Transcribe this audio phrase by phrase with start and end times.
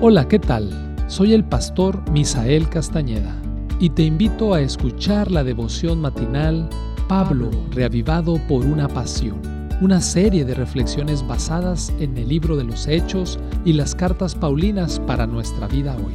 [0.00, 0.96] Hola, ¿qué tal?
[1.06, 3.40] Soy el pastor Misael Castañeda
[3.78, 6.68] y te invito a escuchar la devoción matinal
[7.08, 9.40] Pablo, reavivado por una pasión,
[9.80, 15.00] una serie de reflexiones basadas en el libro de los Hechos y las cartas Paulinas
[15.00, 16.14] para nuestra vida hoy,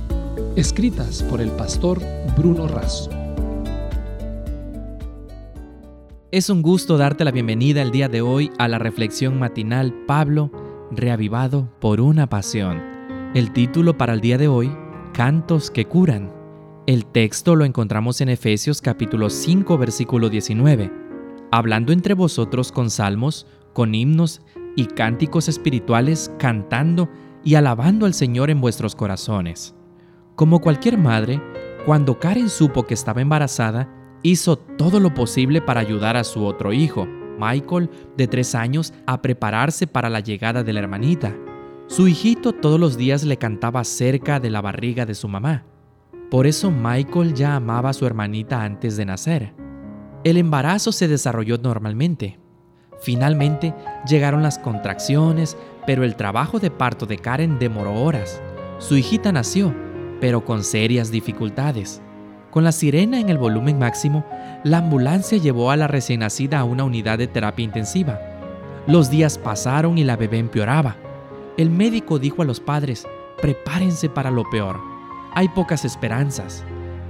[0.55, 1.99] escritas por el pastor
[2.37, 3.09] Bruno Razo.
[6.31, 10.51] Es un gusto darte la bienvenida el día de hoy a la reflexión matinal Pablo,
[10.91, 12.98] reavivado por una pasión.
[13.35, 14.75] El título para el día de hoy,
[15.13, 16.33] Cantos que curan.
[16.87, 20.91] El texto lo encontramos en Efesios capítulo 5 versículo 19.
[21.51, 24.41] Hablando entre vosotros con salmos, con himnos
[24.75, 27.07] y cánticos espirituales, cantando
[27.43, 29.75] y alabando al Señor en vuestros corazones.
[30.35, 31.39] Como cualquier madre,
[31.85, 33.93] cuando Karen supo que estaba embarazada,
[34.23, 37.07] hizo todo lo posible para ayudar a su otro hijo,
[37.39, 41.35] Michael, de tres años, a prepararse para la llegada de la hermanita.
[41.89, 45.63] Su hijito todos los días le cantaba cerca de la barriga de su mamá.
[46.29, 49.55] Por eso Michael ya amaba a su hermanita antes de nacer.
[50.23, 52.37] El embarazo se desarrolló normalmente.
[53.01, 53.73] Finalmente
[54.07, 58.39] llegaron las contracciones, pero el trabajo de parto de Karen demoró horas.
[58.77, 59.73] Su hijita nació,
[60.21, 62.03] pero con serias dificultades.
[62.51, 64.23] Con la sirena en el volumen máximo,
[64.63, 68.19] la ambulancia llevó a la recién nacida a una unidad de terapia intensiva.
[68.85, 71.08] Los días pasaron y la bebé empeoraba.
[71.59, 73.05] El médico dijo a los padres,
[73.41, 74.79] prepárense para lo peor.
[75.33, 76.63] Hay pocas esperanzas.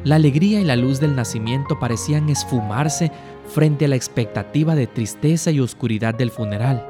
[0.04, 3.12] La alegría y la luz del nacimiento parecían esfumarse
[3.46, 6.84] frente a la expectativa de tristeza y oscuridad del funeral.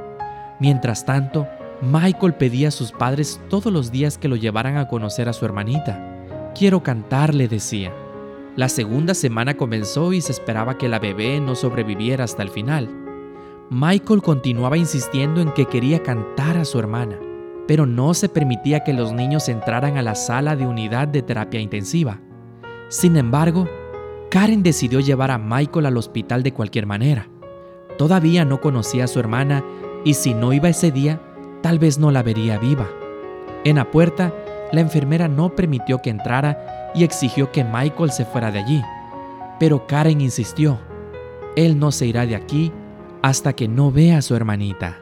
[0.61, 1.49] Mientras tanto,
[1.81, 5.43] Michael pedía a sus padres todos los días que lo llevaran a conocer a su
[5.43, 6.53] hermanita.
[6.57, 7.91] Quiero cantar, le decía.
[8.55, 12.89] La segunda semana comenzó y se esperaba que la bebé no sobreviviera hasta el final.
[13.69, 17.19] Michael continuaba insistiendo en que quería cantar a su hermana
[17.69, 21.59] pero no se permitía que los niños entraran a la sala de unidad de terapia
[21.59, 22.19] intensiva.
[22.87, 23.69] Sin embargo,
[24.31, 27.29] Karen decidió llevar a Michael al hospital de cualquier manera.
[27.95, 29.63] Todavía no conocía a su hermana
[30.03, 31.21] y si no iba ese día,
[31.61, 32.87] tal vez no la vería viva.
[33.63, 34.33] En la puerta,
[34.71, 38.81] la enfermera no permitió que entrara y exigió que Michael se fuera de allí.
[39.59, 40.79] Pero Karen insistió,
[41.55, 42.71] él no se irá de aquí
[43.21, 44.97] hasta que no vea a su hermanita.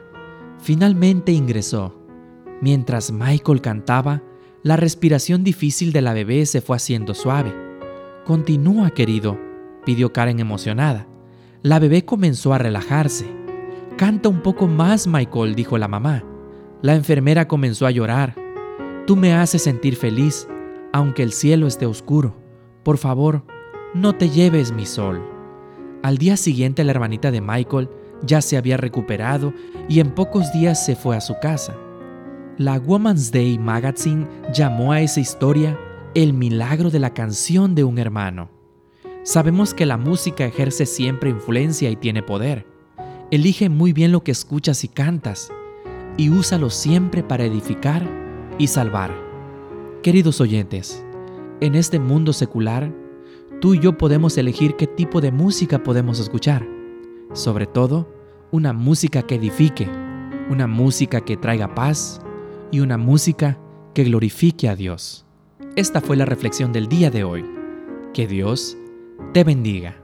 [0.58, 1.97] Finalmente ingresó
[2.60, 4.22] Mientras Michael cantaba,
[4.62, 7.54] la respiración difícil de la bebé se fue haciendo suave.
[8.24, 9.38] Continúa, querido,
[9.84, 11.06] pidió Karen emocionada.
[11.62, 13.26] La bebé comenzó a relajarse.
[13.96, 16.24] Canta un poco más, Michael, dijo la mamá.
[16.82, 18.34] La enfermera comenzó a llorar.
[19.06, 20.48] Tú me haces sentir feliz,
[20.92, 22.36] aunque el cielo esté oscuro.
[22.82, 23.44] Por favor,
[23.94, 25.22] no te lleves mi sol.
[26.02, 27.88] Al día siguiente la hermanita de Michael
[28.22, 29.52] ya se había recuperado
[29.88, 31.76] y en pocos días se fue a su casa.
[32.58, 35.78] La Woman's Day Magazine llamó a esa historia
[36.16, 38.50] el milagro de la canción de un hermano.
[39.22, 42.66] Sabemos que la música ejerce siempre influencia y tiene poder.
[43.30, 45.52] Elige muy bien lo que escuchas y cantas
[46.16, 48.04] y úsalo siempre para edificar
[48.58, 49.12] y salvar.
[50.02, 51.04] Queridos oyentes,
[51.60, 52.92] en este mundo secular,
[53.60, 56.66] tú y yo podemos elegir qué tipo de música podemos escuchar.
[57.34, 58.12] Sobre todo,
[58.50, 59.88] una música que edifique,
[60.50, 62.20] una música que traiga paz,
[62.70, 63.58] y una música
[63.94, 65.26] que glorifique a Dios.
[65.76, 67.44] Esta fue la reflexión del día de hoy.
[68.12, 68.76] Que Dios
[69.32, 69.96] te bendiga.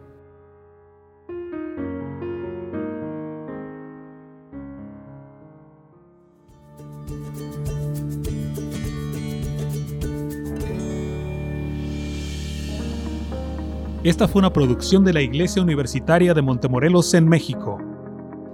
[14.04, 17.78] Esta fue una producción de la Iglesia Universitaria de Montemorelos en México.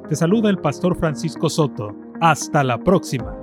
[0.09, 1.93] Te saluda el pastor Francisco Soto.
[2.21, 3.40] Hasta la próxima.